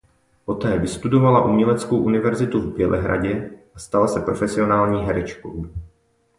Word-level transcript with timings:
Poté 0.45 0.79
vystudovala 0.79 1.45
Uměleckou 1.45 1.97
univerzitu 1.99 2.59
v 2.61 2.75
Bělehradě 2.75 3.51
a 3.75 3.79
stala 3.79 4.07
se 4.07 4.21
profesionální 4.21 5.05
herečkou. 5.05 5.65